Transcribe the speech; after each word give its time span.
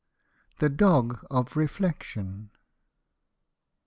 THE 0.57 0.67
DOG 0.69 1.23
OF 1.29 1.55
REFLECTION. 1.55 2.49